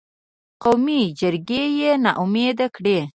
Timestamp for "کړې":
2.75-2.99